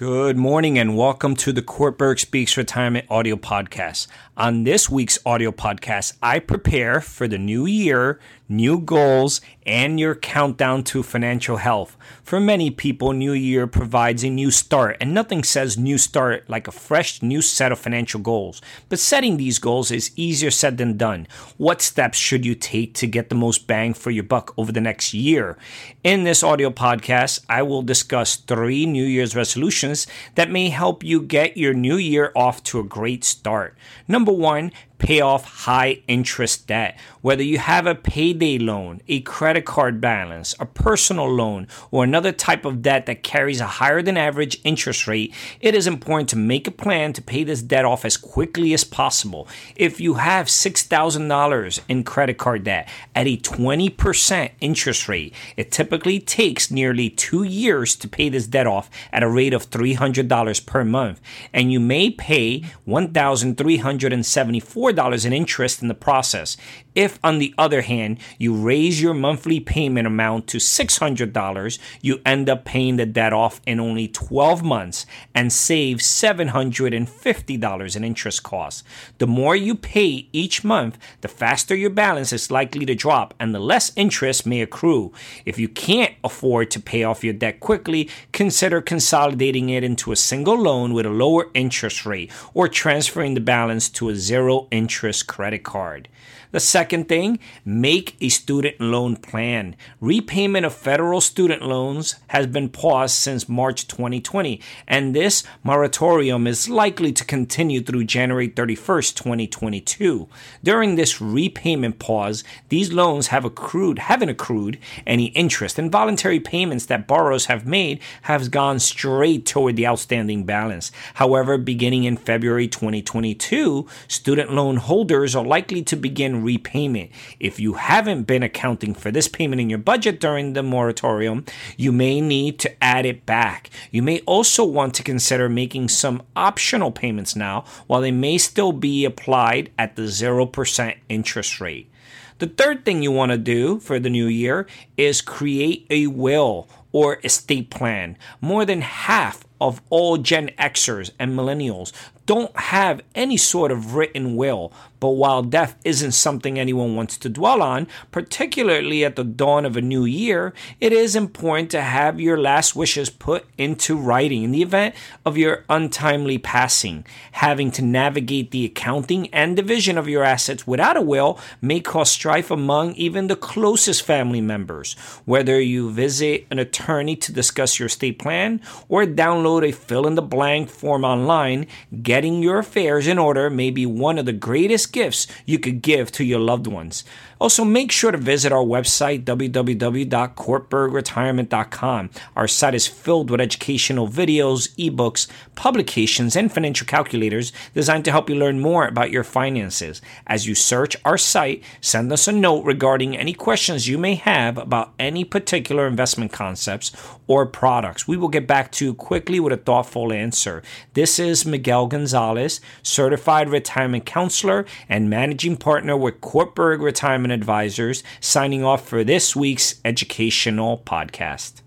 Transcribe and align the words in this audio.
Good 0.00 0.38
morning 0.38 0.78
and 0.78 0.96
welcome 0.96 1.36
to 1.36 1.52
the 1.52 1.60
Kortberg 1.60 2.18
Speaks 2.18 2.56
Retirement 2.56 3.04
Audio 3.10 3.36
Podcast. 3.36 4.06
On 4.34 4.64
this 4.64 4.88
week's 4.88 5.18
audio 5.26 5.52
podcast, 5.52 6.14
I 6.22 6.38
prepare 6.38 7.02
for 7.02 7.28
the 7.28 7.36
new 7.36 7.66
year, 7.66 8.18
new 8.48 8.80
goals, 8.80 9.42
and 9.70 10.00
your 10.00 10.16
countdown 10.16 10.82
to 10.82 11.00
financial 11.00 11.58
health. 11.58 11.96
For 12.24 12.40
many 12.40 12.72
people, 12.72 13.12
New 13.12 13.32
Year 13.32 13.68
provides 13.68 14.24
a 14.24 14.28
new 14.28 14.50
start, 14.50 14.96
and 15.00 15.14
nothing 15.14 15.44
says 15.44 15.78
new 15.78 15.96
start 15.96 16.50
like 16.50 16.66
a 16.66 16.72
fresh 16.72 17.22
new 17.22 17.40
set 17.40 17.70
of 17.70 17.78
financial 17.78 18.20
goals. 18.20 18.60
But 18.88 18.98
setting 18.98 19.36
these 19.36 19.60
goals 19.60 19.92
is 19.92 20.10
easier 20.16 20.50
said 20.50 20.76
than 20.76 20.96
done. 20.96 21.28
What 21.56 21.82
steps 21.82 22.18
should 22.18 22.44
you 22.44 22.56
take 22.56 22.94
to 22.94 23.06
get 23.06 23.28
the 23.28 23.36
most 23.36 23.68
bang 23.68 23.94
for 23.94 24.10
your 24.10 24.24
buck 24.24 24.52
over 24.58 24.72
the 24.72 24.80
next 24.80 25.14
year? 25.14 25.56
In 26.02 26.24
this 26.24 26.42
audio 26.42 26.70
podcast, 26.70 27.44
I 27.48 27.62
will 27.62 27.82
discuss 27.82 28.34
three 28.34 28.86
New 28.86 29.04
Year's 29.04 29.36
resolutions 29.36 30.08
that 30.34 30.50
may 30.50 30.70
help 30.70 31.04
you 31.04 31.22
get 31.22 31.56
your 31.56 31.74
new 31.74 31.96
year 31.96 32.32
off 32.34 32.64
to 32.64 32.80
a 32.80 32.84
great 32.84 33.22
start. 33.22 33.76
Number 34.08 34.32
one, 34.32 34.72
pay 35.00 35.20
off 35.20 35.64
high 35.64 36.02
interest 36.06 36.68
debt. 36.68 36.96
Whether 37.22 37.42
you 37.42 37.58
have 37.58 37.86
a 37.86 37.94
payday 37.94 38.58
loan, 38.58 39.00
a 39.08 39.20
credit 39.22 39.64
card 39.64 40.00
balance, 40.00 40.54
a 40.60 40.66
personal 40.66 41.28
loan, 41.28 41.66
or 41.90 42.04
another 42.04 42.32
type 42.32 42.64
of 42.64 42.82
debt 42.82 43.06
that 43.06 43.22
carries 43.22 43.60
a 43.60 43.66
higher 43.66 44.02
than 44.02 44.16
average 44.16 44.60
interest 44.62 45.08
rate, 45.08 45.34
it 45.60 45.74
is 45.74 45.86
important 45.86 46.28
to 46.30 46.36
make 46.36 46.68
a 46.68 46.70
plan 46.70 47.12
to 47.14 47.22
pay 47.22 47.42
this 47.42 47.62
debt 47.62 47.84
off 47.84 48.04
as 48.04 48.16
quickly 48.16 48.72
as 48.72 48.84
possible. 48.84 49.48
If 49.74 50.00
you 50.00 50.14
have 50.14 50.46
$6,000 50.46 51.80
in 51.88 52.04
credit 52.04 52.38
card 52.38 52.64
debt 52.64 52.88
at 53.14 53.26
a 53.26 53.36
20% 53.36 54.50
interest 54.60 55.08
rate, 55.08 55.34
it 55.56 55.72
typically 55.72 56.20
takes 56.20 56.70
nearly 56.70 57.10
two 57.10 57.42
years 57.42 57.96
to 57.96 58.08
pay 58.08 58.28
this 58.28 58.46
debt 58.46 58.66
off 58.66 58.90
at 59.12 59.22
a 59.22 59.28
rate 59.28 59.54
of 59.54 59.70
$300 59.70 60.66
per 60.66 60.84
month, 60.84 61.20
and 61.52 61.72
you 61.72 61.80
may 61.80 62.10
pay 62.10 62.64
$1,374 62.86 64.89
$4 64.92 65.26
in 65.26 65.32
interest 65.32 65.82
in 65.82 65.88
the 65.88 65.94
process. 65.94 66.56
If, 66.94 67.18
on 67.22 67.38
the 67.38 67.54
other 67.56 67.82
hand, 67.82 68.18
you 68.38 68.54
raise 68.54 69.00
your 69.00 69.14
monthly 69.14 69.60
payment 69.60 70.06
amount 70.06 70.48
to 70.48 70.58
$600, 70.58 71.78
you 72.02 72.20
end 72.26 72.48
up 72.48 72.64
paying 72.64 72.96
the 72.96 73.06
debt 73.06 73.32
off 73.32 73.60
in 73.66 73.78
only 73.78 74.08
12 74.08 74.64
months 74.64 75.06
and 75.34 75.52
save 75.52 75.98
$750 75.98 77.96
in 77.96 78.04
interest 78.04 78.42
costs. 78.42 78.82
The 79.18 79.26
more 79.28 79.54
you 79.54 79.74
pay 79.76 80.28
each 80.32 80.64
month, 80.64 80.98
the 81.20 81.28
faster 81.28 81.76
your 81.76 81.90
balance 81.90 82.32
is 82.32 82.50
likely 82.50 82.84
to 82.86 82.94
drop 82.94 83.34
and 83.38 83.54
the 83.54 83.60
less 83.60 83.92
interest 83.94 84.44
may 84.44 84.60
accrue. 84.60 85.12
If 85.44 85.58
you 85.58 85.68
can't 85.68 86.14
afford 86.24 86.70
to 86.72 86.80
pay 86.80 87.04
off 87.04 87.22
your 87.22 87.34
debt 87.34 87.60
quickly, 87.60 88.10
consider 88.32 88.80
consolidating 88.80 89.68
it 89.68 89.84
into 89.84 90.10
a 90.10 90.16
single 90.16 90.58
loan 90.58 90.92
with 90.92 91.06
a 91.06 91.10
lower 91.10 91.50
interest 91.54 92.04
rate 92.04 92.32
or 92.52 92.66
transferring 92.68 93.34
the 93.34 93.40
balance 93.40 93.88
to 93.90 94.08
a 94.08 94.16
zero 94.16 94.66
interest 94.70 95.26
credit 95.26 95.62
card. 95.62 96.08
The 96.52 96.58
second 96.80 97.08
thing, 97.08 97.38
make 97.62 98.16
a 98.22 98.30
student 98.30 98.80
loan 98.80 99.14
plan. 99.14 99.76
Repayment 100.00 100.64
of 100.64 100.74
federal 100.74 101.20
student 101.20 101.60
loans 101.60 102.14
has 102.28 102.46
been 102.46 102.70
paused 102.70 103.14
since 103.16 103.50
March 103.50 103.86
2020, 103.86 104.58
and 104.88 105.14
this 105.14 105.44
moratorium 105.62 106.46
is 106.46 106.70
likely 106.70 107.12
to 107.12 107.22
continue 107.22 107.82
through 107.82 108.02
January 108.04 108.48
31st, 108.48 109.14
2022. 109.14 110.26
During 110.64 110.94
this 110.94 111.20
repayment 111.20 111.98
pause, 111.98 112.44
these 112.70 112.94
loans 112.94 113.26
have 113.26 113.44
accrued, 113.44 113.98
haven't 113.98 114.30
accrued 114.30 114.78
any 115.06 115.26
interest, 115.42 115.78
and 115.78 115.92
voluntary 115.92 116.40
payments 116.40 116.86
that 116.86 117.06
borrowers 117.06 117.44
have 117.44 117.66
made 117.66 118.00
have 118.22 118.50
gone 118.50 118.78
straight 118.78 119.44
toward 119.44 119.76
the 119.76 119.86
outstanding 119.86 120.44
balance. 120.44 120.92
However, 121.12 121.58
beginning 121.58 122.04
in 122.04 122.16
February 122.16 122.68
2022, 122.68 123.86
student 124.08 124.50
loan 124.50 124.78
holders 124.78 125.36
are 125.36 125.44
likely 125.44 125.82
to 125.82 125.94
begin 125.94 126.42
repayment. 126.70 127.10
If 127.38 127.58
you 127.58 127.74
haven't 127.74 128.24
been 128.24 128.42
accounting 128.42 128.94
for 128.94 129.10
this 129.10 129.28
payment 129.28 129.60
in 129.60 129.70
your 129.70 129.78
budget 129.78 130.20
during 130.20 130.52
the 130.52 130.62
moratorium, 130.62 131.44
you 131.76 131.92
may 131.92 132.20
need 132.20 132.58
to 132.60 132.84
add 132.84 133.06
it 133.06 133.26
back. 133.26 133.70
You 133.90 134.02
may 134.02 134.20
also 134.20 134.64
want 134.64 134.94
to 134.94 135.02
consider 135.02 135.48
making 135.48 135.88
some 135.88 136.22
optional 136.36 136.92
payments 136.92 137.34
now 137.34 137.64
while 137.86 138.00
they 138.00 138.12
may 138.12 138.38
still 138.38 138.72
be 138.72 139.04
applied 139.04 139.70
at 139.78 139.96
the 139.96 140.02
0% 140.02 140.96
interest 141.08 141.60
rate. 141.60 141.90
The 142.38 142.46
third 142.46 142.84
thing 142.84 143.02
you 143.02 143.12
want 143.12 143.32
to 143.32 143.38
do 143.38 143.80
for 143.80 143.98
the 143.98 144.08
new 144.08 144.26
year 144.26 144.66
is 144.96 145.20
create 145.20 145.86
a 145.90 146.06
will 146.06 146.68
or 146.92 147.18
estate 147.22 147.68
plan. 147.70 148.16
More 148.40 148.64
than 148.64 148.80
half 148.80 149.44
of 149.60 149.80
all 149.90 150.16
Gen 150.16 150.50
Xers 150.58 151.10
and 151.18 151.32
millennials 151.32 151.92
don't 152.30 152.56
have 152.56 153.00
any 153.16 153.36
sort 153.36 153.72
of 153.72 153.96
written 153.96 154.36
will. 154.36 154.72
But 155.00 155.10
while 155.10 155.42
death 155.42 155.74
isn't 155.84 156.12
something 156.12 156.58
anyone 156.58 156.94
wants 156.94 157.16
to 157.18 157.28
dwell 157.28 157.60
on, 157.60 157.88
particularly 158.12 159.04
at 159.04 159.16
the 159.16 159.24
dawn 159.24 159.64
of 159.64 159.76
a 159.76 159.80
new 159.80 160.04
year, 160.04 160.52
it 160.78 160.92
is 160.92 161.16
important 161.16 161.70
to 161.70 161.80
have 161.80 162.20
your 162.20 162.38
last 162.38 162.76
wishes 162.76 163.10
put 163.10 163.46
into 163.58 163.96
writing 163.96 164.44
in 164.44 164.52
the 164.52 164.62
event 164.62 164.94
of 165.26 165.36
your 165.36 165.64
untimely 165.68 166.38
passing. 166.38 167.04
Having 167.32 167.72
to 167.72 167.82
navigate 167.82 168.52
the 168.52 168.66
accounting 168.66 169.26
and 169.34 169.56
division 169.56 169.98
of 169.98 170.08
your 170.08 170.22
assets 170.22 170.66
without 170.66 170.98
a 170.98 171.02
will 171.02 171.40
may 171.60 171.80
cause 171.80 172.10
strife 172.12 172.50
among 172.50 172.94
even 172.94 173.26
the 173.26 173.34
closest 173.34 174.02
family 174.02 174.42
members. 174.42 174.92
Whether 175.24 175.60
you 175.60 175.90
visit 175.90 176.46
an 176.50 176.60
attorney 176.60 177.16
to 177.16 177.32
discuss 177.32 177.78
your 177.78 177.86
estate 177.86 178.20
plan 178.20 178.60
or 178.88 179.04
download 179.04 179.49
a 179.58 179.72
fill 179.72 180.06
in 180.06 180.14
the 180.14 180.22
blank 180.22 180.70
form 180.70 181.04
online, 181.04 181.66
getting 182.02 182.42
your 182.42 182.60
affairs 182.60 183.08
in 183.08 183.18
order 183.18 183.50
may 183.50 183.70
be 183.70 183.84
one 183.84 184.18
of 184.18 184.26
the 184.26 184.32
greatest 184.32 184.92
gifts 184.92 185.26
you 185.44 185.58
could 185.58 185.82
give 185.82 186.12
to 186.12 186.22
your 186.22 186.38
loved 186.38 186.68
ones. 186.68 187.02
Also, 187.40 187.64
make 187.64 187.90
sure 187.90 188.12
to 188.12 188.18
visit 188.18 188.52
our 188.52 188.62
website, 188.62 189.24
www.kortbergretirement.com. 189.24 192.10
Our 192.36 192.46
site 192.46 192.74
is 192.74 192.86
filled 192.86 193.30
with 193.30 193.40
educational 193.40 194.06
videos, 194.06 194.68
ebooks, 194.76 195.26
publications, 195.54 196.36
and 196.36 196.52
financial 196.52 196.86
calculators 196.86 197.54
designed 197.72 198.04
to 198.04 198.12
help 198.12 198.28
you 198.28 198.36
learn 198.36 198.60
more 198.60 198.86
about 198.86 199.10
your 199.10 199.24
finances. 199.24 200.02
As 200.26 200.46
you 200.46 200.54
search 200.54 200.98
our 201.02 201.16
site, 201.16 201.64
send 201.80 202.12
us 202.12 202.28
a 202.28 202.32
note 202.32 202.64
regarding 202.64 203.16
any 203.16 203.32
questions 203.32 203.88
you 203.88 203.96
may 203.96 204.16
have 204.16 204.58
about 204.58 204.92
any 204.98 205.24
particular 205.24 205.86
investment 205.86 206.32
concepts 206.32 206.92
or 207.26 207.46
products. 207.46 208.06
We 208.06 208.18
will 208.18 208.28
get 208.28 208.46
back 208.46 208.70
to 208.72 208.84
you 208.84 208.92
quickly 208.92 209.39
with 209.40 209.52
a 209.52 209.56
thoughtful 209.56 210.12
answer. 210.12 210.62
This 210.94 211.18
is 211.18 211.44
Miguel 211.44 211.86
Gonzalez, 211.86 212.60
certified 212.82 213.48
retirement 213.48 214.06
counselor 214.06 214.66
and 214.88 215.10
managing 215.10 215.56
partner 215.56 215.96
with 215.96 216.20
Kortberg 216.20 216.80
Retirement 216.80 217.32
Advisors, 217.32 218.02
signing 218.20 218.64
off 218.64 218.86
for 218.86 219.02
this 219.02 219.34
week's 219.34 219.80
educational 219.84 220.78
podcast. 220.86 221.62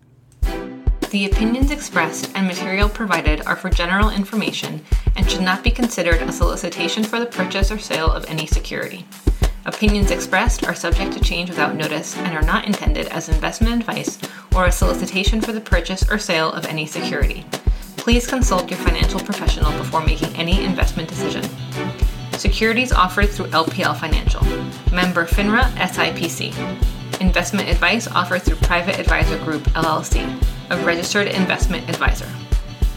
The 1.13 1.25
opinions 1.27 1.69
expressed 1.69 2.31
and 2.33 2.47
material 2.47 2.89
provided 2.89 3.45
are 3.45 3.55
for 3.55 3.69
general 3.69 4.09
information 4.09 4.83
and 5.15 5.29
should 5.29 5.43
not 5.43 5.63
be 5.63 5.69
considered 5.69 6.21
a 6.23 6.31
solicitation 6.31 7.03
for 7.03 7.19
the 7.19 7.27
purchase 7.27 7.71
or 7.71 7.77
sale 7.77 8.11
of 8.11 8.25
any 8.25 8.47
security. 8.47 9.05
Opinions 9.65 10.11
expressed 10.11 10.65
are 10.65 10.75
subject 10.75 11.13
to 11.13 11.21
change 11.21 11.49
without 11.49 11.75
notice 11.75 12.17
and 12.17 12.35
are 12.35 12.41
not 12.41 12.65
intended 12.65 13.07
as 13.07 13.29
investment 13.29 13.79
advice 13.79 14.17
or 14.55 14.65
a 14.65 14.71
solicitation 14.71 15.39
for 15.39 15.53
the 15.53 15.61
purchase 15.61 16.03
or 16.11 16.17
sale 16.17 16.51
of 16.51 16.65
any 16.65 16.85
security. 16.85 17.45
Please 18.03 18.27
consult 18.27 18.69
your 18.69 18.79
financial 18.79 19.17
professional 19.21 19.71
before 19.77 20.05
making 20.05 20.35
any 20.35 20.61
investment 20.65 21.07
decision. 21.07 21.41
Securities 22.33 22.91
offered 22.91 23.29
through 23.29 23.45
LPL 23.45 23.97
Financial. 23.97 24.43
Member 24.93 25.25
FINRA 25.25 25.63
SIPC. 25.77 26.51
Investment 27.21 27.69
advice 27.69 28.09
offered 28.09 28.41
through 28.41 28.57
Private 28.57 28.99
Advisor 28.99 29.37
Group 29.45 29.63
LLC, 29.69 30.19
a 30.69 30.85
registered 30.85 31.29
investment 31.29 31.87
advisor. 31.87 32.27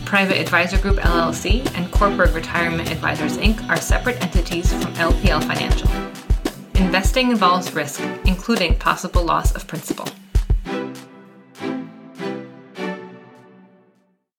Private 0.05 0.41
Advisor 0.41 0.79
Group 0.79 0.97
LLC 0.97 1.61
and 1.77 1.87
Kortberg 1.93 2.35
Retirement 2.35 2.91
Advisors 2.91 3.37
Inc. 3.37 3.65
are 3.69 3.77
separate 3.77 4.21
entities 4.21 4.73
from 4.73 4.93
LPL 4.95 5.45
Financial. 5.45 5.89
Investing 6.83 7.31
involves 7.31 7.73
risk, 7.73 8.01
including 8.25 8.77
possible 8.77 9.23
loss 9.23 9.55
of 9.55 9.69
principal. 9.69 10.09